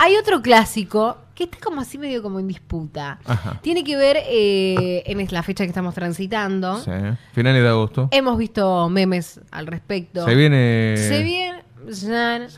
Hay 0.00 0.16
otro 0.16 0.40
clásico 0.40 1.18
que 1.34 1.44
está 1.44 1.58
como 1.62 1.82
así 1.82 1.98
medio 1.98 2.22
como 2.22 2.40
en 2.40 2.48
disputa. 2.48 3.18
Ajá. 3.26 3.58
Tiene 3.60 3.84
que 3.84 3.98
ver 3.98 4.16
eh, 4.30 5.02
en 5.04 5.26
la 5.30 5.42
fecha 5.42 5.64
que 5.64 5.68
estamos 5.68 5.94
transitando. 5.94 6.78
Sí. 6.80 6.90
Finales 7.34 7.62
de 7.62 7.68
agosto. 7.68 8.08
Hemos 8.10 8.38
visto 8.38 8.88
memes 8.88 9.40
al 9.50 9.66
respecto. 9.66 10.24
Se 10.24 10.34
viene. 10.34 10.94
Se 10.96 11.22
viene. 11.22 11.64
Se 11.92 12.16
viene, 12.16 12.48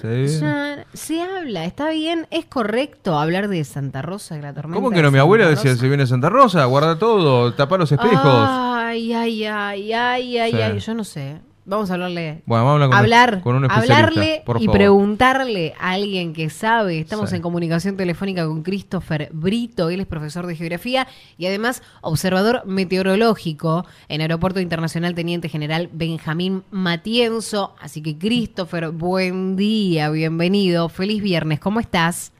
se 0.00 0.08
viene. 0.08 0.84
Se 0.94 1.22
habla, 1.22 1.64
está 1.64 1.90
bien, 1.90 2.26
es 2.32 2.44
correcto 2.46 3.16
hablar 3.16 3.46
de 3.46 3.62
Santa 3.62 4.02
Rosa, 4.02 4.34
de 4.34 4.42
la 4.42 4.52
tormenta. 4.52 4.74
¿Cómo 4.82 4.90
que 4.90 5.00
no? 5.00 5.12
Mi 5.12 5.18
abuela 5.20 5.44
Rosa? 5.44 5.62
decía, 5.62 5.76
se 5.80 5.86
viene 5.86 6.08
Santa 6.08 6.28
Rosa, 6.28 6.64
guarda 6.64 6.98
todo, 6.98 7.54
tapa 7.54 7.78
los 7.78 7.92
espejos. 7.92 8.20
Ay, 8.48 9.12
ay, 9.12 9.44
ay, 9.44 9.92
ay, 9.92 10.38
ay, 10.38 10.50
Sí. 10.50 10.60
ay. 10.60 10.78
Yo 10.80 10.94
no 10.94 11.04
sé. 11.04 11.36
Vamos 11.64 11.90
a 11.90 11.94
hablarle. 11.94 12.42
Bueno, 12.44 12.64
vamos 12.64 12.80
a 12.80 12.84
hablar 12.84 12.90
con, 12.90 12.98
hablar, 12.98 13.42
con 13.42 13.54
un 13.56 13.64
especialista, 13.66 13.96
hablarle 13.98 14.42
por 14.44 14.60
y 14.60 14.64
favor. 14.66 14.78
preguntarle 14.78 15.74
a 15.78 15.90
alguien 15.92 16.32
que 16.32 16.50
sabe. 16.50 16.98
Estamos 16.98 17.30
Sí. 17.30 17.36
en 17.36 17.42
comunicación 17.42 17.96
telefónica 17.96 18.44
con 18.46 18.62
Christopher 18.64 19.28
Brito, 19.32 19.88
él 19.88 20.00
es 20.00 20.06
profesor 20.06 20.46
de 20.46 20.56
geografía 20.56 21.06
y 21.38 21.46
además 21.46 21.80
observador 22.00 22.62
meteorológico 22.66 23.86
en 24.08 24.22
Aeropuerto 24.22 24.58
Internacional 24.58 25.14
Teniente 25.14 25.48
General 25.48 25.88
Benjamín 25.92 26.64
Matienzo. 26.72 27.76
Así 27.80 28.02
que 28.02 28.18
Christopher, 28.18 28.90
buen 28.90 29.54
día, 29.54 30.10
bienvenido, 30.10 30.88
feliz 30.88 31.22
viernes, 31.22 31.60
¿cómo 31.60 31.78
estás? 31.78 32.32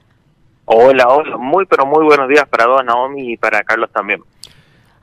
Hola, 0.64 1.06
hola, 1.09 1.36
muy 1.36 1.64
pero 1.66 1.86
muy 1.86 2.05
buenos 2.05 2.28
días 2.28 2.47
para 2.48 2.66
vos, 2.66 2.84
Naomi, 2.84 3.33
y 3.33 3.36
para 3.36 3.62
Carlos 3.62 3.91
también. 3.92 4.20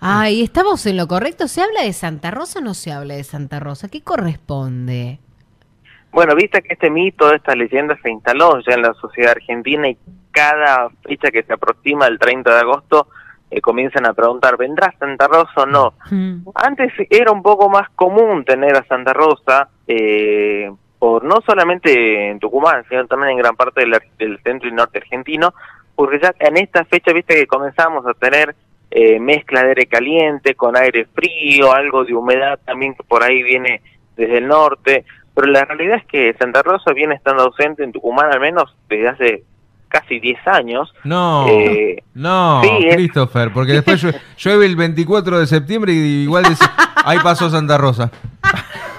Ay, 0.01 0.43
¿estamos 0.43 0.85
en 0.85 0.95
lo 0.95 1.07
correcto? 1.07 1.47
¿Se 1.47 1.61
habla 1.61 1.83
de 1.83 1.93
Santa 1.93 2.31
Rosa 2.31 2.59
o 2.59 2.61
no 2.61 2.73
se 2.73 2.91
habla 2.91 3.15
de 3.15 3.23
Santa 3.23 3.59
Rosa? 3.59 3.89
¿Qué 3.89 4.01
corresponde? 4.01 5.19
Bueno, 6.11 6.35
viste 6.35 6.61
que 6.61 6.73
este 6.73 6.89
mito, 6.89 7.33
esta 7.33 7.55
leyenda 7.55 7.97
se 8.01 8.09
instaló 8.09 8.59
ya 8.61 8.75
en 8.75 8.81
la 8.81 8.93
sociedad 8.93 9.31
argentina 9.31 9.89
y 9.89 9.97
cada 10.31 10.89
fecha 11.03 11.29
que 11.31 11.43
se 11.43 11.53
aproxima 11.53 12.07
el 12.07 12.17
30 12.17 12.53
de 12.53 12.59
agosto 12.59 13.07
eh, 13.51 13.61
comienzan 13.61 14.05
a 14.05 14.13
preguntar, 14.13 14.57
¿vendrá 14.57 14.93
Santa 14.99 15.27
Rosa 15.27 15.63
o 15.63 15.65
no? 15.65 15.93
Mm. 16.11 16.49
Antes 16.55 16.93
era 17.09 17.31
un 17.31 17.43
poco 17.43 17.69
más 17.69 17.89
común 17.95 18.45
tener 18.45 18.75
a 18.77 18.85
Santa 18.85 19.11
Rosa, 19.11 19.69
eh, 19.87 20.71
por 20.97 21.23
no 21.23 21.41
solamente 21.45 22.29
en 22.29 22.39
Tucumán, 22.39 22.83
sino 22.89 23.05
también 23.07 23.31
en 23.31 23.37
gran 23.37 23.55
parte 23.55 23.81
del, 23.81 23.99
del 24.17 24.39
centro 24.43 24.69
y 24.69 24.71
norte 24.71 24.99
argentino, 24.99 25.53
porque 25.95 26.19
ya 26.21 26.33
en 26.39 26.57
esta 26.57 26.85
fecha, 26.85 27.11
viste 27.11 27.35
que 27.35 27.47
comenzamos 27.47 28.05
a 28.05 28.13
tener 28.13 28.55
eh, 28.91 29.19
mezcla 29.19 29.61
de 29.63 29.69
aire 29.69 29.85
caliente 29.87 30.55
con 30.55 30.75
aire 30.77 31.05
frío, 31.13 31.71
algo 31.73 32.05
de 32.05 32.13
humedad 32.15 32.59
también 32.65 32.95
que 32.95 33.03
por 33.03 33.23
ahí 33.23 33.43
viene 33.43 33.81
desde 34.17 34.39
el 34.39 34.47
norte, 34.47 35.05
pero 35.35 35.47
la 35.47 35.63
realidad 35.65 35.97
es 35.97 36.05
que 36.05 36.33
Santa 36.39 36.61
Rosa 36.63 36.91
viene 36.93 37.15
estando 37.15 37.43
ausente 37.43 37.83
en 37.83 37.91
Tucumán 37.91 38.31
al 38.33 38.39
menos 38.39 38.75
desde 38.89 39.07
hace 39.07 39.43
casi 39.87 40.19
10 40.19 40.37
años. 40.47 40.93
No, 41.03 41.47
Eh, 41.49 42.03
no, 42.13 42.61
sí, 42.63 42.87
Christopher, 42.91 43.51
porque 43.53 43.73
después 43.73 44.03
llue- 44.03 44.19
llueve 44.37 44.65
el 44.65 44.75
24 44.75 45.39
de 45.39 45.47
septiembre 45.47 45.93
y 45.93 46.23
igual 46.23 46.43
dice, 46.43 46.65
ahí 47.05 47.17
pasó 47.23 47.49
Santa 47.49 47.77
Rosa. 47.77 48.11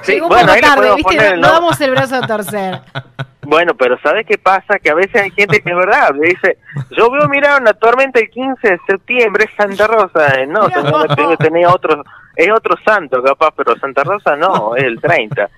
Sí, 0.03 0.13
Llegó 0.15 0.29
bueno, 0.29 0.49
poco 0.49 0.61
tarde, 0.61 0.95
¿viste? 0.97 1.03
poner 1.17 1.39
no 1.39 1.49
damos 1.53 1.81
el 1.81 1.91
brazo 1.91 2.17
a 2.17 2.27
torcer. 2.27 2.81
Bueno, 3.43 3.75
pero 3.75 3.99
¿sabes 4.01 4.27
qué 4.27 4.39
pasa? 4.39 4.79
Que 4.79 4.91
a 4.91 4.95
veces 4.95 5.21
hay 5.21 5.31
gente 5.31 5.61
que 5.61 5.71
es 5.71 5.77
verdad, 5.77 6.15
me 6.15 6.29
dice, 6.29 6.59
yo 6.91 7.11
veo 7.11 7.27
mirar 7.29 7.61
una 7.61 7.73
tormenta 7.73 8.21
el 8.21 8.31
15 8.31 8.69
de 8.69 8.79
septiembre, 8.87 9.47
es 9.49 9.57
Santa 9.57 9.89
Rosa. 9.89 10.41
Eh, 10.41 10.47
No, 10.47 10.69
tengo- 10.69 11.37
tenía 11.37 11.69
otro, 11.71 12.05
es 12.37 12.49
otro 12.53 12.77
santo 12.85 13.21
capaz, 13.23 13.53
pero 13.57 13.77
Santa 13.79 14.05
Rosa 14.05 14.37
no, 14.37 14.77
es 14.77 14.85
el 14.85 15.01
30. 15.01 15.49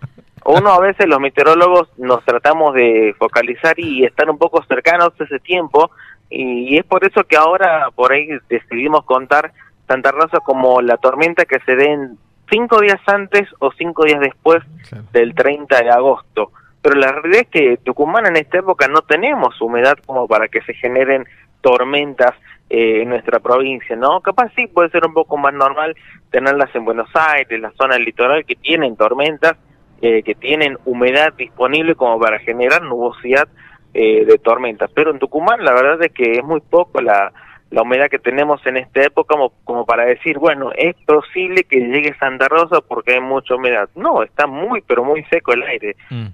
Uno 0.45 0.71
a 0.71 0.81
veces 0.81 1.07
los 1.07 1.21
meteorólogos 1.21 1.89
nos 1.99 2.25
tratamos 2.25 2.73
de 2.73 3.15
focalizar 3.19 3.79
y 3.79 4.05
estar 4.05 4.31
un 4.31 4.39
poco 4.39 4.63
cercanos 4.65 5.11
a 5.19 5.25
ese 5.25 5.39
tiempo 5.41 5.91
y, 6.31 6.79
es 6.79 6.85
por 6.87 7.05
eso 7.05 7.25
que 7.25 7.37
ahora 7.37 7.89
por 7.95 8.13
ahí 8.13 8.29
decidimos 8.49 9.05
contar 9.05 9.53
Santa 9.87 10.13
Rosa 10.13 10.39
como 10.39 10.81
la 10.81 10.97
tormenta 10.97 11.45
que 11.45 11.61
se 11.67 11.77
den 11.77 12.17
cinco 12.53 12.81
días 12.81 13.01
antes 13.07 13.49
o 13.61 13.73
cinco 13.73 14.05
días 14.05 14.21
después 14.21 14.63
Claro. 14.89 15.05
del 15.13 15.35
30 15.35 15.83
de 15.83 15.91
agosto. 15.91 16.53
Pero 16.83 16.97
la 16.97 17.13
realidad 17.13 17.43
es 17.43 17.49
que 17.49 17.77
Tucumán 17.79 18.27
en 18.27 18.37
esta 18.37 18.59
época 18.59 18.89
no 18.89 19.01
tenemos 19.03 19.59
humedad 19.63 19.97
como 20.05 20.29
para 20.29 20.49
que 20.49 20.61
se 20.63 20.75
generen 20.75 21.25
tormentas 21.63 22.33
eh, 22.69 23.03
en 23.03 23.09
nuestra 23.11 23.39
provincia, 23.39 23.97
¿no? 23.97 24.21
Capaz 24.21 24.51
sí 24.57 24.67
puede 24.67 24.91
ser 24.91 25.07
un 25.07 25.15
poco 25.15 25.37
más 25.37 25.55
normal 25.55 25.95
tenerlas 26.31 26.75
en 26.75 26.85
Buenos 26.85 27.09
Aires, 27.15 27.61
la 27.61 27.71
zona 27.73 27.95
del 27.95 28.05
litoral 28.05 28.45
que 28.45 28.57
tienen 28.57 28.97
tormentas, 28.97 29.57
eh, 30.01 30.23
que 30.23 30.35
tienen 30.35 30.77
humedad 30.85 31.33
disponible 31.35 31.95
como 31.95 32.19
para 32.19 32.39
generar 32.41 32.83
nubosidad 32.83 33.49
eh, 33.95 34.25
de 34.25 34.39
tormentas. 34.39 34.91
Pero 34.95 35.11
en 35.13 35.19
Tucumán 35.19 35.65
la 35.65 35.73
verdad 35.73 36.03
es 36.03 36.13
que 36.13 36.33
es 36.33 36.45
muy 36.45 36.61
poco 36.61 37.01
la, 37.01 37.33
la 37.73 37.83
humedad 37.83 38.09
que 38.11 38.19
tenemos 38.19 38.65
en 38.67 38.77
esta 38.77 39.03
época 39.03 39.35
como, 39.35 39.51
como 39.65 39.85
para 39.85 40.05
decir, 40.05 40.39
bueno, 40.39 40.71
es 40.77 40.95
posible 41.07 41.65
que 41.65 41.79
llegue 41.81 42.15
Santa 42.19 42.47
Rosa 42.49 42.81
porque 42.87 43.15
hay 43.15 43.21
mucha 43.21 43.55
humedad. 43.57 43.89
No, 43.97 44.23
está 44.23 44.47
muy, 44.47 44.83
pero 44.87 45.03
muy 45.05 45.25
seco 45.25 45.53
el 45.55 45.63
aire. 45.65 45.97
Mm, 46.11 46.27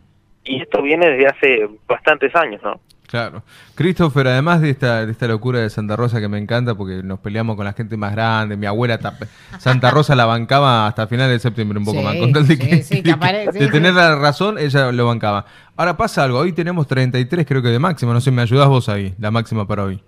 Y 0.45 0.61
esto 0.63 0.83
viene 0.83 1.09
desde 1.11 1.27
hace 1.29 1.69
bastantes 1.87 2.35
años, 2.37 2.61
¿no? 2.63 2.81
claro. 3.07 3.43
Christopher, 3.75 4.27
además 4.29 4.61
de 4.61 4.69
esta, 4.69 5.07
de 5.07 5.13
esta 5.13 5.27
locura 5.29 5.61
de 5.61 5.71
Santa 5.71 5.97
Rosa 5.97 6.21
que 6.21 6.29
me 6.29 6.37
encanta 6.37 6.75
porque 6.75 7.03
nos 7.03 7.21
peleamos 7.21 7.57
con 7.57 7.65
la 7.65 7.73
gente 7.73 7.97
más 7.97 8.13
grande, 8.13 8.57
mi 8.59 8.67
abuela 8.67 8.99
Santa 9.59 9.91
Rosa 9.91 10.15
la 10.15 10.27
bancaba 10.27 10.87
hasta 10.87 11.07
final 11.07 11.31
de 11.31 11.39
septiembre 11.39 11.79
un 11.79 11.87
poco 11.87 12.01
Sí, 12.01 12.05
más, 12.05 12.17
con 12.17 12.33
tal 12.35 12.47
de, 12.47 12.57
sí, 12.57 12.69
que, 12.69 12.83
sí, 12.83 12.97
de 12.97 13.03
que 13.05 13.11
apare- 13.15 13.51
sí, 13.53 13.59
de 13.61 13.65
sí. 13.67 13.71
tener 13.73 13.95
la 13.95 14.17
razón, 14.17 14.59
ella 14.59 14.93
lo 14.93 15.07
bancaba. 15.07 15.47
Ahora 15.77 15.97
pasa 15.97 16.25
algo, 16.25 16.39
hoy 16.41 16.53
tenemos 16.53 16.87
33 16.87 17.47
creo 17.47 17.63
que 17.63 17.69
de 17.69 17.79
máxima, 17.79 18.13
no 18.13 18.21
sé, 18.21 18.31
me 18.31 18.43
ayudás 18.43 18.69
vos 18.69 18.89
ahí, 18.91 19.15
la 19.19 19.31
máxima 19.31 19.67
para 19.67 19.85
hoy. 19.85 20.03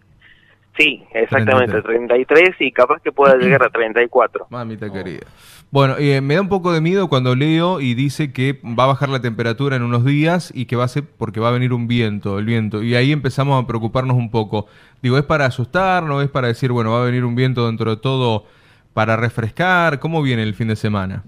Sí, 0.81 1.05
exactamente, 1.13 1.83
33 1.83 2.57
y 2.59 2.73
capaz 2.73 3.03
que 3.03 3.13
pueda 3.13 3.37
llegar 3.37 3.63
a 3.63 3.69
34. 3.69 4.47
Mamita 4.49 4.91
querida. 4.91 5.27
Bueno, 5.71 5.97
eh, 5.99 6.23
me 6.23 6.37
da 6.37 6.41
un 6.41 6.49
poco 6.49 6.73
de 6.73 6.81
miedo 6.81 7.09
cuando 7.09 7.35
leo 7.35 7.83
y 7.83 7.93
dice 7.93 8.33
que 8.33 8.59
va 8.65 8.85
a 8.85 8.87
bajar 8.87 9.11
la 9.11 9.21
temperatura 9.21 9.77
en 9.77 9.83
unos 9.83 10.07
días 10.07 10.51
y 10.55 10.65
que 10.65 10.77
va 10.77 10.85
a 10.85 10.89
ser 10.89 11.05
porque 11.19 11.39
va 11.39 11.49
a 11.49 11.53
venir 11.53 11.75
un 11.75 11.87
viento, 11.87 12.39
el 12.39 12.47
viento. 12.47 12.83
Y 12.83 12.95
ahí 12.95 13.13
empezamos 13.13 13.63
a 13.63 13.67
preocuparnos 13.67 14.17
un 14.17 14.31
poco. 14.31 14.69
Digo, 15.03 15.19
¿es 15.19 15.25
para 15.25 15.45
asustarnos? 15.45 16.25
¿Es 16.25 16.31
para 16.31 16.49
decir, 16.49 16.73
bueno, 16.73 16.93
va 16.93 17.03
a 17.03 17.05
venir 17.05 17.27
un 17.27 17.35
viento 17.35 17.67
dentro 17.67 17.95
de 17.95 18.01
todo 18.01 18.47
para 18.95 19.17
refrescar? 19.17 19.99
¿Cómo 19.99 20.23
viene 20.23 20.45
el 20.45 20.55
fin 20.55 20.69
de 20.69 20.77
semana? 20.77 21.25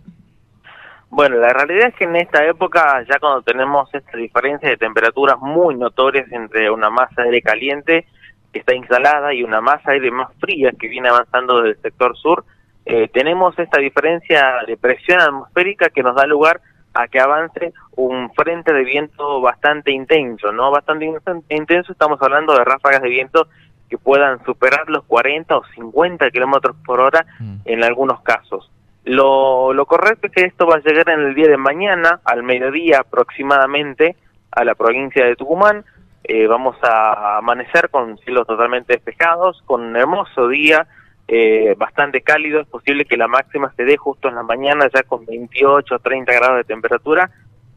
Bueno, 1.11 1.37
la 1.37 1.51
realidad 1.51 1.89
es 1.89 1.95
que 1.95 2.05
en 2.05 2.17
esta 2.17 2.43
época, 2.47 3.05
ya 3.07 3.19
cuando 3.19 3.43
tenemos 3.43 3.93
esta 3.93 4.17
diferencia 4.17 4.71
de 4.71 4.79
temperaturas 4.79 5.37
muy 5.41 5.75
notorias 5.75 6.33
entre 6.33 6.71
una 6.71 6.89
masa 6.89 7.21
de 7.21 7.29
aire 7.29 7.43
caliente 7.43 8.07
que 8.53 8.59
está 8.61 8.75
instalada 8.75 9.33
y 9.35 9.43
una 9.43 9.61
masa 9.61 9.93
aire 9.93 10.11
más 10.11 10.29
fría 10.41 10.73
que 10.79 10.89
viene 10.89 11.09
avanzando 11.09 11.63
del 11.63 11.77
sector 11.81 12.17
sur, 12.17 12.45
eh, 12.85 13.09
tenemos 13.13 13.59
esta 13.59 13.81
diferencia 13.81 14.57
de 14.67 14.77
presión 14.77 15.21
atmosférica 15.21 15.89
que 15.89 16.03
nos 16.03 16.15
da 16.17 16.27
lugar 16.27 16.61
a 16.95 17.09
que 17.09 17.21
avance 17.21 17.73
un 17.97 18.31
frente 18.35 18.73
de 18.73 18.85
viento 18.85 19.41
bastante 19.41 19.91
intenso, 19.93 20.53
¿no? 20.53 20.71
Bastante 20.71 21.07
in- 21.07 21.17
intenso, 21.49 21.93
estamos 21.93 22.21
hablando 22.21 22.53
de 22.55 22.65
ráfagas 22.65 23.01
de 23.01 23.09
viento 23.09 23.47
que 23.89 23.97
puedan 23.99 24.45
superar 24.45 24.89
los 24.91 25.05
40 25.05 25.57
o 25.57 25.65
50 25.75 26.31
kilómetros 26.31 26.77
por 26.85 27.01
hora 27.01 27.25
Mm. 27.41 27.57
en 27.65 27.85
algunos 27.85 28.21
casos. 28.23 28.71
Lo, 29.05 29.73
lo 29.73 29.87
correcto 29.87 30.27
es 30.27 30.33
que 30.33 30.45
esto 30.45 30.67
va 30.67 30.77
a 30.77 30.81
llegar 30.81 31.09
en 31.11 31.21
el 31.21 31.35
día 31.35 31.49
de 31.49 31.57
mañana, 31.57 32.21
al 32.25 32.43
mediodía 32.43 33.01
aproximadamente, 33.01 34.17
a 34.51 34.65
la 34.65 34.75
provincia 34.75 35.25
de 35.25 35.37
Tucumán. 35.37 35.85
Eh, 36.25 36.47
vamos 36.47 36.77
a 36.83 37.39
amanecer 37.39 37.91
con 37.91 38.17
cielos 38.19 38.47
totalmente 38.47 38.93
despejados, 38.93 39.63
con 39.67 39.83
un 39.83 39.97
hermoso 39.97 40.49
día, 40.49 40.87
eh, 41.29 41.75
bastante 41.77 42.23
cálido. 42.23 42.61
Es 42.61 42.69
posible 42.69 43.05
que 43.05 43.17
la 43.17 43.29
máxima 43.29 43.73
se 43.77 43.85
dé 43.85 43.97
justo 43.97 44.29
en 44.29 44.37
la 44.37 44.43
mañana, 44.43 44.89
ya 44.93 45.03
con 45.03 45.27
28 45.27 45.95
o 45.95 45.99
30 45.99 46.33
grados 46.33 46.57
de 46.59 46.65
temperatura, 46.65 47.31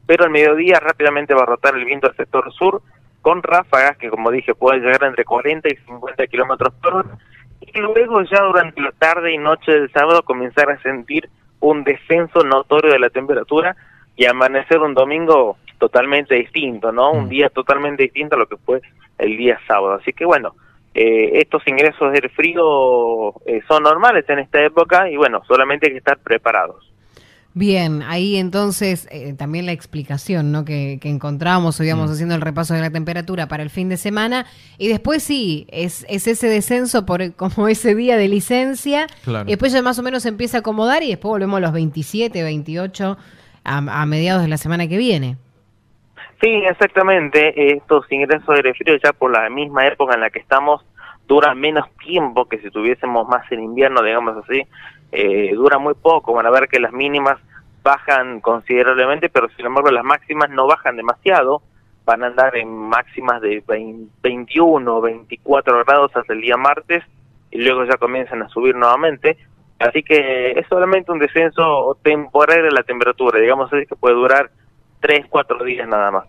pero 0.06 0.24
al 0.24 0.30
mediodía 0.30 0.78
rápidamente 0.80 1.34
va 1.34 1.42
a 1.42 1.46
rotar 1.46 1.74
el 1.74 1.84
viento 1.84 2.08
al 2.08 2.16
sector 2.16 2.52
sur, 2.52 2.82
con 3.22 3.42
ráfagas 3.42 3.96
que, 3.96 4.08
como 4.08 4.30
dije, 4.30 4.54
pueden 4.54 4.82
llegar 4.82 5.04
entre 5.04 5.24
40 5.24 5.68
y 5.68 5.76
50 5.76 6.26
kilómetros 6.28 6.72
por 6.74 6.94
hora 6.94 7.18
y 7.60 7.80
luego 7.80 8.22
ya 8.22 8.42
durante 8.42 8.80
la 8.80 8.92
tarde 8.92 9.32
y 9.32 9.38
noche 9.38 9.72
del 9.72 9.92
sábado 9.92 10.22
comenzar 10.22 10.70
a 10.70 10.80
sentir 10.82 11.28
un 11.60 11.84
descenso 11.84 12.42
notorio 12.44 12.92
de 12.92 12.98
la 12.98 13.10
temperatura 13.10 13.76
y 14.16 14.26
amanecer 14.26 14.78
un 14.78 14.94
domingo 14.94 15.56
totalmente 15.78 16.34
distinto, 16.34 16.92
¿no? 16.92 17.14
Mm. 17.14 17.18
Un 17.18 17.28
día 17.28 17.48
totalmente 17.50 18.02
distinto 18.04 18.36
a 18.36 18.38
lo 18.38 18.46
que 18.46 18.56
fue 18.56 18.80
el 19.18 19.36
día 19.36 19.58
sábado. 19.66 19.94
Así 19.94 20.12
que 20.12 20.24
bueno, 20.24 20.54
eh, 20.94 21.40
estos 21.40 21.62
ingresos 21.66 22.12
del 22.12 22.30
frío 22.30 23.34
eh, 23.46 23.60
son 23.68 23.82
normales 23.82 24.24
en 24.28 24.38
esta 24.38 24.62
época 24.64 25.10
y 25.10 25.16
bueno, 25.16 25.42
solamente 25.46 25.86
hay 25.86 25.92
que 25.92 25.98
estar 25.98 26.18
preparados. 26.18 26.90
Bien, 27.58 28.02
ahí 28.02 28.36
entonces 28.36 29.08
eh, 29.10 29.32
también 29.32 29.64
la 29.64 29.72
explicación 29.72 30.52
¿no? 30.52 30.66
que, 30.66 30.98
que 31.00 31.08
encontramos, 31.08 31.80
hoy 31.80 31.86
Mm. 31.86 31.88
íbamos 31.88 32.10
haciendo 32.10 32.34
el 32.34 32.42
repaso 32.42 32.74
de 32.74 32.82
la 32.82 32.90
temperatura 32.90 33.48
para 33.48 33.62
el 33.62 33.70
fin 33.70 33.88
de 33.88 33.96
semana, 33.96 34.44
y 34.76 34.88
después 34.88 35.22
sí, 35.22 35.66
es, 35.70 36.04
es 36.10 36.26
ese 36.26 36.48
descenso 36.50 37.06
por 37.06 37.32
como 37.36 37.68
ese 37.68 37.94
día 37.94 38.18
de 38.18 38.28
licencia, 38.28 39.06
Claro. 39.24 39.46
y 39.48 39.52
después 39.52 39.72
ya 39.72 39.80
más 39.80 39.98
o 39.98 40.02
menos 40.02 40.22
se 40.24 40.28
empieza 40.28 40.58
a 40.58 40.60
acomodar 40.60 41.02
y 41.02 41.08
después 41.08 41.30
volvemos 41.30 41.56
a 41.56 41.60
los 41.60 41.72
27, 41.72 42.42
28 42.42 43.16
a, 43.64 44.02
a 44.02 44.04
mediados 44.06 44.42
de 44.42 44.48
la 44.48 44.58
semana 44.58 44.86
que 44.86 44.98
viene. 44.98 45.38
Sí, 46.40 46.48
exactamente. 46.68 47.74
Estos 47.74 48.10
ingresos 48.10 48.60
frío 48.78 48.96
ya 49.02 49.12
por 49.12 49.30
la 49.30 49.48
misma 49.48 49.86
época 49.86 50.14
en 50.14 50.20
la 50.20 50.30
que 50.30 50.38
estamos 50.38 50.84
duran 51.26 51.58
menos 51.58 51.86
tiempo 51.96 52.46
que 52.46 52.58
si 52.58 52.70
tuviésemos 52.70 53.26
más 53.28 53.50
en 53.50 53.62
invierno, 53.62 54.02
digamos 54.02 54.36
así. 54.44 54.62
Eh, 55.12 55.52
dura 55.54 55.78
muy 55.78 55.94
poco. 55.94 56.34
Van 56.34 56.46
a 56.46 56.50
ver 56.50 56.68
que 56.68 56.78
las 56.78 56.92
mínimas 56.92 57.38
bajan 57.82 58.40
considerablemente, 58.40 59.28
pero 59.28 59.48
sin 59.56 59.66
embargo 59.66 59.90
las 59.90 60.04
máximas 60.04 60.50
no 60.50 60.66
bajan 60.66 60.96
demasiado. 60.96 61.62
Van 62.04 62.22
a 62.22 62.28
andar 62.28 62.56
en 62.56 62.68
máximas 62.68 63.40
de 63.40 63.62
21 64.22 64.96
o 64.96 65.00
24 65.00 65.84
grados 65.84 66.14
hasta 66.14 66.32
el 66.32 66.40
día 66.40 66.56
martes 66.56 67.02
y 67.50 67.58
luego 67.58 67.84
ya 67.84 67.96
comienzan 67.96 68.42
a 68.42 68.48
subir 68.48 68.76
nuevamente. 68.76 69.36
Así 69.78 70.02
que 70.02 70.52
es 70.52 70.66
solamente 70.68 71.12
un 71.12 71.18
descenso 71.18 71.98
temporal 72.02 72.62
de 72.62 72.70
la 72.70 72.82
temperatura, 72.82 73.40
digamos 73.40 73.72
así 73.72 73.86
que 73.86 73.96
puede 73.96 74.14
durar 74.14 74.50
3, 75.06 75.26
4 75.28 75.64
días 75.64 75.88
nada 75.88 76.10
más. 76.10 76.24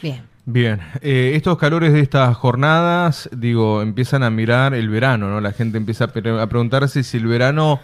Bien. 0.00 0.22
Bien, 0.44 0.80
eh, 1.02 1.32
estos 1.34 1.56
calores 1.56 1.92
de 1.92 2.00
estas 2.00 2.36
jornadas, 2.36 3.28
digo, 3.32 3.80
empiezan 3.80 4.24
a 4.24 4.30
mirar 4.30 4.74
el 4.74 4.88
verano, 4.88 5.28
¿no? 5.28 5.40
La 5.40 5.52
gente 5.52 5.78
empieza 5.78 6.04
a, 6.04 6.08
preguntarse 6.08 7.04
si 7.04 7.16
el 7.16 7.26
verano 7.28 7.80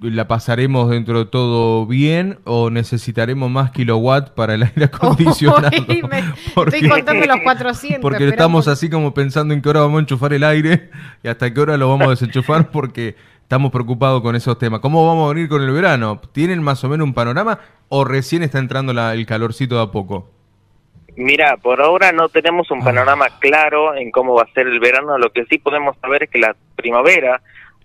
la 0.00 0.28
pasaremos 0.28 0.90
dentro 0.90 1.20
de 1.20 1.24
todo 1.26 1.86
bien 1.86 2.38
o 2.44 2.70
necesitaremos 2.70 3.50
más 3.50 3.72
kilowatt 3.72 4.30
para 4.30 4.54
el 4.54 4.62
aire 4.74 4.84
acondicionado. 4.84 5.70
estoy 6.66 6.88
contando 6.88 7.26
los 7.26 7.40
400. 7.42 8.00
Porque 8.00 8.28
estamos 8.28 8.68
así 8.68 8.88
como 8.88 9.12
pensando 9.12 9.52
en 9.52 9.60
qué 9.60 9.68
hora 9.68 9.80
vamos 9.80 9.98
a 9.98 10.00
enchufar 10.00 10.32
el 10.32 10.44
aire 10.44 10.90
y 11.22 11.28
hasta 11.28 11.52
qué 11.52 11.60
hora 11.60 11.76
lo 11.76 11.88
vamos 11.88 12.06
a 12.06 12.10
desenchufar 12.10 12.70
porque 12.70 13.16
estamos 13.42 13.72
preocupados 13.72 14.22
con 14.22 14.36
esos 14.36 14.56
temas. 14.56 14.80
¿Cómo 14.80 15.06
vamos 15.06 15.26
a 15.30 15.34
venir 15.34 15.48
con 15.48 15.62
el 15.62 15.70
verano? 15.72 16.20
¿Tienen 16.32 16.62
más 16.62 16.82
o 16.84 16.88
menos 16.88 17.06
un 17.06 17.12
panorama 17.12 17.58
o 17.94 18.04
recién 18.04 18.42
está 18.42 18.58
entrando 18.58 18.92
el 19.12 19.26
calorcito 19.26 19.76
de 19.76 19.82
a 19.82 19.86
poco? 19.88 20.26
Mira, 21.14 21.58
por 21.58 21.82
ahora 21.82 22.10
no 22.10 22.30
tenemos 22.30 22.70
un 22.70 22.80
ah. 22.80 22.84
panorama 22.86 23.26
claro 23.38 23.94
en 23.94 24.10
cómo 24.10 24.34
va 24.34 24.44
a 24.44 24.52
ser 24.54 24.66
el 24.66 24.80
verano. 24.80 25.18
Lo 25.18 25.30
que 25.30 25.44
sí 25.44 25.58
podemos 25.58 25.94
saber 25.98 26.22
es 26.22 26.30
que 26.30 26.38
la 26.38 26.56
primavera 26.74 27.42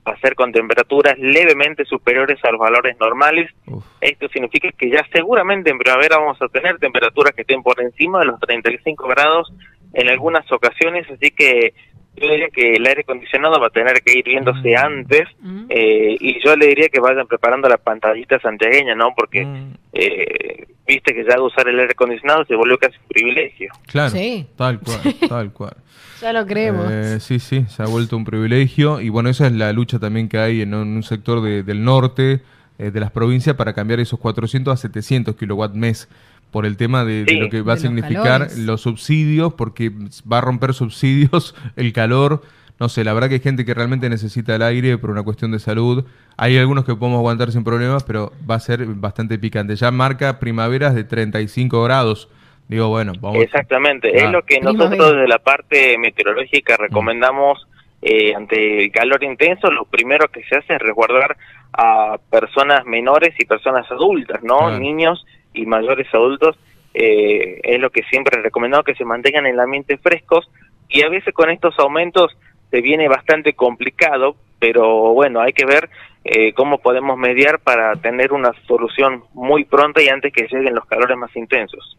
va 0.08 0.14
a 0.14 0.20
ser 0.20 0.36
con 0.36 0.54
temperaturas 0.54 1.20
levemente 1.20 1.84
superiores 1.84 2.40
a 2.46 2.52
los 2.52 2.60
valores 2.62 2.96
normales. 3.02 3.52
Esto 4.00 4.30
significa 4.30 4.70
que 4.78 4.90
ya 4.90 5.06
seguramente 5.12 5.72
en 5.72 5.78
primavera 5.78 6.20
vamos 6.20 6.42
a 6.42 6.48
tener 6.48 6.78
temperaturas 6.78 7.34
que 7.36 7.42
estén 7.42 7.62
por 7.62 7.82
encima 7.82 8.20
de 8.20 8.28
los 8.28 8.40
35 8.40 9.10
grados 9.10 9.52
en 9.92 10.08
algunas 10.08 10.50
ocasiones, 10.54 11.06
así 11.12 11.32
que 11.32 11.74
yo 12.20 12.32
diría 12.32 12.50
que 12.50 12.74
el 12.74 12.86
aire 12.86 13.02
acondicionado 13.02 13.60
va 13.60 13.68
a 13.68 13.70
tener 13.70 14.02
que 14.02 14.18
ir 14.18 14.26
viéndose 14.26 14.70
mm. 14.70 14.78
antes 14.78 15.28
mm. 15.40 15.66
Eh, 15.70 16.18
y 16.20 16.44
yo 16.44 16.56
le 16.56 16.68
diría 16.68 16.90
que 16.90 17.00
vayan 17.00 17.28
preparando 17.28 17.68
la 17.68 17.78
pantallita 17.78 18.40
santiagueña, 18.40 18.96
¿no? 18.96 19.14
Porque 19.16 19.46
mm. 19.46 19.74
eh, 19.94 20.68
viste 20.88 21.14
que 21.14 21.24
ya 21.24 21.36
de 21.36 21.42
usar 21.42 21.68
el 21.68 21.80
aire 21.80 21.92
acondicionado 21.92 22.46
se 22.46 22.56
volvió 22.56 22.78
casi 22.78 22.98
un 22.98 23.08
privilegio. 23.08 23.72
Claro, 23.86 24.16
tal 24.56 24.80
cual, 24.80 25.16
tal 25.30 25.54
cual. 25.54 25.78
ya 26.22 26.34
lo 26.34 26.46
creemos. 26.46 26.90
Eh, 26.90 27.20
sí, 27.20 27.40
sí, 27.40 27.66
se 27.68 27.84
ha 27.84 27.88
vuelto 27.88 28.18
un 28.18 28.26
privilegio 28.26 29.02
y 29.02 29.10
bueno, 29.10 29.30
esa 29.30 29.48
es 29.48 29.54
la 29.54 29.72
lucha 29.74 30.00
también 30.00 30.30
que 30.30 30.38
hay 30.38 30.62
en 30.62 30.74
un, 30.74 31.04
sector 31.04 31.42
del 31.42 31.84
norte 31.84 32.42
de 32.78 33.00
las 33.00 33.12
provincias 33.12 33.56
para 33.56 33.74
cambiar 33.74 34.00
esos 34.00 34.20
400 34.20 34.74
a 34.74 34.78
700 34.78 35.36
kilowatt 35.36 35.74
mes 35.74 36.08
por 36.52 36.66
el 36.66 36.78
tema 36.78 37.04
de, 37.06 37.26
lo 37.40 37.50
que 37.50 37.62
va 37.62 37.74
a 37.74 37.78
significar 37.78 38.48
los, 38.58 38.82
subsidios, 38.82 39.54
porque 39.54 39.92
va 40.32 40.40
a 40.40 40.42
romper 40.42 40.74
subsidios 40.74 41.56
el 41.76 41.94
calor. 41.94 42.42
No 42.80 42.90
sé, 42.90 43.04
la 43.04 43.14
verdad 43.14 43.28
que 43.28 43.36
hay 43.36 43.42
gente 43.42 43.66
que 43.66 43.74
realmente 43.74 44.08
necesita 44.08 44.56
el 44.56 44.62
aire 44.62 44.98
por 45.00 45.10
una 45.10 45.24
cuestión 45.24 45.52
de 45.52 45.60
salud. 45.60 46.06
Hay 46.38 46.58
algunos 46.58 46.86
que 46.86 46.94
podemos 46.96 47.18
aguantar 47.18 47.52
sin 47.52 47.64
problemas, 47.64 48.04
pero 48.04 48.32
va 48.50 48.56
a 48.56 48.60
ser 48.60 48.86
bastante 48.86 49.40
picante. 49.40 49.76
Ya 49.76 49.90
marca 49.90 50.40
primaveras 50.40 50.94
de 50.94 51.04
35 51.04 51.84
grados. 51.84 52.30
Digo, 52.68 52.90
bueno, 52.90 53.14
vamos. 53.20 53.42
Exactamente, 53.42 54.16
es 54.16 54.30
lo 54.30 54.44
que 54.44 54.60
nosotros 54.60 55.14
desde 55.14 55.28
la 55.28 55.40
parte 55.40 55.98
meteorológica 55.98 56.76
mm. 56.76 56.82
recomendamos 56.82 57.68
eh, 58.02 58.36
ante 58.36 58.84
el 58.84 58.92
calor 58.92 59.24
intenso. 59.24 59.72
Lo 59.72 59.86
primero 59.86 60.28
que 60.28 60.44
se 60.44 60.58
hace 60.58 60.76
es 60.76 60.80
resguardar 60.80 61.36
a 61.74 62.18
personas 62.30 62.86
menores 62.86 63.34
y 63.40 63.46
personas 63.46 63.90
adultas, 63.92 64.44
¿no? 64.44 64.78
Niños 64.78 65.26
y 65.58 65.66
mayores 65.66 66.08
adultos, 66.14 66.58
eh, 66.94 67.60
es 67.64 67.80
lo 67.80 67.90
que 67.90 68.04
siempre 68.04 68.40
he 68.40 68.44
recomendado, 68.44 68.84
que 68.84 68.96
se 68.96 69.06
mantengan 69.06 69.46
en 69.46 69.54
el 69.54 69.60
ambiente 69.60 69.98
frescos 69.98 70.50
y 70.90 71.04
a 71.04 71.10
veces 71.10 71.34
con 71.34 71.50
estos 71.50 71.78
aumentos 71.80 72.38
se 72.72 72.82
viene 72.82 73.08
bastante 73.08 73.54
complicado, 73.54 74.36
pero 74.60 75.14
bueno, 75.14 75.42
hay 75.42 75.54
que 75.54 75.66
ver 75.66 75.90
eh, 76.24 76.54
cómo 76.54 76.80
podemos 76.80 77.18
mediar 77.18 77.60
para 77.60 77.94
tener 77.96 78.34
una 78.34 78.52
solución 78.66 79.24
muy 79.34 79.64
pronta 79.66 80.02
y 80.02 80.10
antes 80.10 80.34
que 80.34 80.48
lleguen 80.48 80.76
los 80.76 80.86
calores 80.86 81.18
más 81.18 81.36
intensos. 81.36 81.98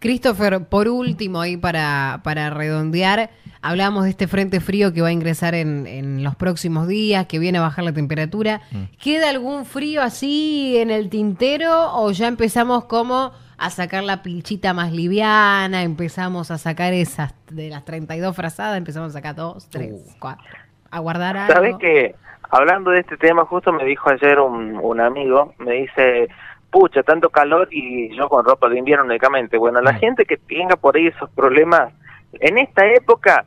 Christopher, 0.00 0.64
por 0.64 0.88
último, 0.88 1.40
ahí 1.40 1.56
para, 1.56 2.20
para 2.22 2.50
redondear, 2.50 3.30
hablábamos 3.62 4.04
de 4.04 4.10
este 4.10 4.28
frente 4.28 4.60
frío 4.60 4.92
que 4.92 5.02
va 5.02 5.08
a 5.08 5.12
ingresar 5.12 5.54
en, 5.54 5.86
en 5.86 6.22
los 6.22 6.36
próximos 6.36 6.86
días, 6.86 7.26
que 7.26 7.38
viene 7.38 7.58
a 7.58 7.62
bajar 7.62 7.84
la 7.84 7.92
temperatura. 7.92 8.60
Mm. 8.70 8.84
¿Queda 9.02 9.30
algún 9.30 9.64
frío 9.64 10.02
así 10.02 10.76
en 10.78 10.90
el 10.90 11.08
tintero 11.08 11.94
o 11.94 12.10
ya 12.12 12.28
empezamos 12.28 12.84
como 12.84 13.32
a 13.58 13.70
sacar 13.70 14.04
la 14.04 14.22
pilchita 14.22 14.72
más 14.72 14.92
liviana, 14.92 15.82
empezamos 15.82 16.50
a 16.52 16.58
sacar 16.58 16.92
esas 16.92 17.34
de 17.50 17.70
las 17.70 17.84
32 17.84 18.36
frazadas, 18.36 18.78
empezamos 18.78 19.10
a 19.10 19.12
sacar 19.14 19.34
dos, 19.34 19.68
tres, 19.68 19.92
uh. 19.92 20.18
cuatro, 20.20 20.46
a 20.90 21.00
guardar 21.00 21.36
algo? 21.36 21.54
¿Sabes 21.54 21.76
que 21.80 22.14
Hablando 22.50 22.92
de 22.92 23.00
este 23.00 23.16
tema, 23.18 23.44
justo 23.44 23.72
me 23.72 23.84
dijo 23.84 24.08
ayer 24.08 24.40
un, 24.40 24.78
un 24.82 25.00
amigo, 25.00 25.52
me 25.58 25.72
dice 25.72 26.28
pucha, 26.70 27.02
tanto 27.02 27.30
calor 27.30 27.68
y 27.70 28.14
yo 28.16 28.28
con 28.28 28.44
ropa 28.44 28.68
de 28.68 28.78
invierno 28.78 29.04
únicamente. 29.04 29.56
Bueno, 29.58 29.80
la 29.80 29.92
mm. 29.92 29.98
gente 29.98 30.24
que 30.24 30.36
tenga 30.36 30.76
por 30.76 30.96
ahí 30.96 31.06
esos 31.08 31.30
problemas, 31.30 31.92
en 32.32 32.58
esta 32.58 32.86
época 32.86 33.46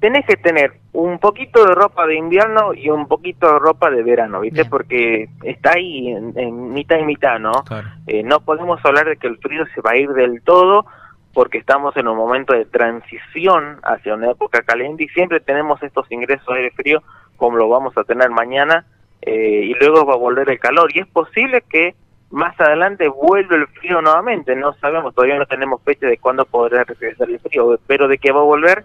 tenés 0.00 0.24
que 0.26 0.36
tener 0.36 0.72
un 0.92 1.18
poquito 1.18 1.64
de 1.64 1.74
ropa 1.74 2.06
de 2.06 2.16
invierno 2.16 2.74
y 2.74 2.88
un 2.88 3.06
poquito 3.06 3.52
de 3.52 3.58
ropa 3.58 3.90
de 3.90 4.02
verano, 4.02 4.40
¿viste? 4.40 4.64
Porque 4.64 5.28
está 5.44 5.72
ahí 5.72 6.08
en, 6.08 6.72
mitad 6.72 6.98
y 6.98 7.04
mitad, 7.04 7.38
¿no? 7.38 7.52
Eh, 8.06 8.22
no 8.22 8.40
podemos 8.40 8.84
hablar 8.84 9.06
de 9.06 9.16
que 9.16 9.28
el 9.28 9.38
frío 9.38 9.64
se 9.74 9.80
va 9.82 9.92
a 9.92 9.96
ir 9.96 10.08
del 10.10 10.42
todo 10.42 10.86
porque 11.32 11.58
estamos 11.58 11.96
en 11.96 12.08
un 12.08 12.16
momento 12.16 12.54
de 12.54 12.64
transición 12.64 13.78
hacia 13.84 14.14
una 14.14 14.32
época 14.32 14.62
caliente 14.62 15.04
y 15.04 15.08
siempre 15.08 15.38
tenemos 15.38 15.80
estos 15.82 16.10
ingresos 16.10 16.46
de 16.48 16.54
aire 16.54 16.70
frío 16.72 17.02
como 17.36 17.56
lo 17.56 17.68
vamos 17.68 17.96
a 17.96 18.02
tener 18.02 18.30
mañana 18.30 18.84
eh, 19.22 19.62
y 19.64 19.74
luego 19.74 20.04
va 20.06 20.14
a 20.14 20.18
volver 20.18 20.50
el 20.50 20.58
calor 20.58 20.90
y 20.92 21.00
es 21.00 21.06
posible 21.06 21.62
que 21.68 21.94
más 22.30 22.58
adelante 22.60 23.08
vuelve 23.08 23.56
el 23.56 23.66
frío 23.66 24.00
nuevamente, 24.00 24.54
no 24.54 24.72
sabemos, 24.74 25.14
todavía 25.14 25.38
no 25.38 25.46
tenemos 25.46 25.82
fecha 25.82 26.06
de 26.06 26.18
cuándo 26.18 26.44
podrá 26.44 26.84
regresar 26.84 27.28
el 27.28 27.40
frío, 27.40 27.78
pero 27.86 28.06
de 28.08 28.18
que 28.18 28.32
va 28.32 28.40
a 28.40 28.44
volver, 28.44 28.84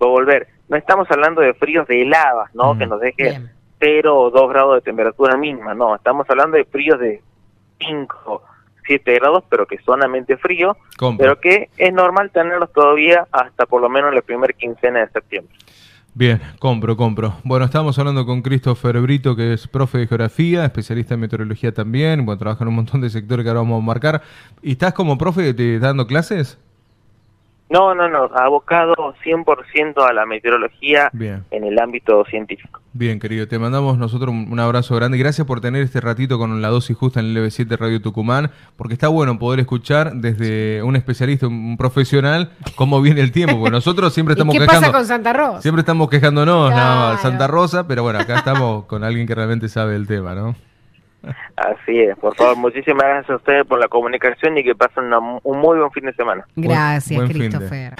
va 0.00 0.06
a 0.06 0.10
volver. 0.10 0.48
No 0.68 0.76
estamos 0.76 1.10
hablando 1.10 1.40
de 1.40 1.54
fríos 1.54 1.86
de 1.88 2.02
heladas, 2.02 2.54
¿no? 2.54 2.74
Mm, 2.74 2.78
que 2.78 2.86
nos 2.86 3.00
deje 3.00 3.40
0 3.80 4.16
o 4.16 4.30
2 4.30 4.50
grados 4.50 4.76
de 4.76 4.80
temperatura 4.82 5.36
mínima, 5.36 5.74
no, 5.74 5.96
estamos 5.96 6.28
hablando 6.30 6.56
de 6.56 6.64
fríos 6.64 7.00
de 7.00 7.20
5, 7.80 8.42
7 8.86 9.14
grados, 9.14 9.44
pero 9.48 9.66
que 9.66 9.78
solamente 9.78 10.36
frío, 10.36 10.76
pero 11.18 11.40
que 11.40 11.70
es 11.76 11.92
normal 11.92 12.30
tenerlos 12.30 12.72
todavía 12.72 13.26
hasta 13.32 13.66
por 13.66 13.82
lo 13.82 13.88
menos 13.88 14.14
la 14.14 14.22
primera 14.22 14.52
quincena 14.52 15.00
de 15.00 15.08
septiembre. 15.08 15.54
Bien, 16.16 16.40
compro, 16.60 16.96
compro. 16.96 17.40
Bueno, 17.42 17.64
estamos 17.64 17.98
hablando 17.98 18.24
con 18.24 18.40
Christopher 18.40 19.00
Brito, 19.00 19.34
que 19.34 19.52
es 19.52 19.66
profe 19.66 19.98
de 19.98 20.06
geografía, 20.06 20.64
especialista 20.64 21.14
en 21.14 21.20
meteorología 21.20 21.74
también, 21.74 22.24
bueno, 22.24 22.38
trabaja 22.38 22.62
en 22.62 22.68
un 22.68 22.76
montón 22.76 23.00
de 23.00 23.10
sectores 23.10 23.42
que 23.42 23.48
ahora 23.48 23.62
vamos 23.62 23.82
a 23.82 23.84
marcar. 23.84 24.22
¿Y 24.62 24.72
estás 24.72 24.94
como 24.94 25.18
profe 25.18 25.52
dando 25.80 26.06
clases? 26.06 26.56
No, 27.70 27.94
no, 27.94 28.08
no, 28.08 28.30
abocado 28.36 28.94
100% 29.24 30.06
a 30.06 30.12
la 30.12 30.26
meteorología 30.26 31.10
en 31.12 31.64
el 31.64 31.78
ámbito 31.78 32.24
científico. 32.26 32.80
Bien, 32.92 33.18
querido, 33.18 33.48
te 33.48 33.58
mandamos 33.58 33.98
nosotros 33.98 34.30
un 34.30 34.60
abrazo 34.60 34.94
grande. 34.94 35.16
Gracias 35.18 35.46
por 35.46 35.60
tener 35.60 35.82
este 35.82 36.00
ratito 36.00 36.38
con 36.38 36.60
la 36.60 36.68
dosis 36.68 36.96
justa 36.96 37.20
en 37.20 37.26
el 37.26 37.36
LB7 37.36 37.76
Radio 37.78 38.00
Tucumán, 38.02 38.50
porque 38.76 38.94
está 38.94 39.08
bueno 39.08 39.38
poder 39.38 39.60
escuchar 39.60 40.12
desde 40.14 40.82
un 40.82 40.94
especialista, 40.94 41.46
un 41.46 41.76
profesional, 41.76 42.52
cómo 42.76 43.00
viene 43.00 43.22
el 43.22 43.32
tiempo. 43.32 43.58
Porque 43.58 43.72
nosotros 43.72 44.12
siempre 44.12 44.32
estamos 44.34 44.54
¿Y 44.54 44.58
qué 44.58 44.66
pasa 44.66 44.92
con 44.92 45.06
Santa 45.06 45.32
Rosa? 45.32 45.62
Siempre 45.62 45.80
estamos 45.80 46.08
quejándonos, 46.10 46.70
no, 46.70 47.18
Santa 47.18 47.46
Rosa, 47.46 47.88
pero 47.88 48.02
bueno, 48.02 48.18
acá 48.18 48.38
estamos 48.38 48.84
con 48.84 49.02
alguien 49.02 49.26
que 49.26 49.34
realmente 49.34 49.68
sabe 49.68 49.96
el 49.96 50.06
tema, 50.06 50.34
¿no? 50.34 50.54
Así 51.56 52.00
es, 52.00 52.16
por 52.18 52.34
favor, 52.34 52.56
muchísimas 52.56 53.04
gracias 53.04 53.30
a 53.30 53.36
ustedes 53.36 53.66
por 53.66 53.78
la 53.78 53.88
comunicación 53.88 54.58
y 54.58 54.64
que 54.64 54.74
pasen 54.74 55.12
un 55.12 55.58
muy 55.58 55.78
buen 55.78 55.90
fin 55.92 56.04
de 56.04 56.12
semana. 56.14 56.46
Gracias, 56.56 57.30
Christopher. 57.30 57.94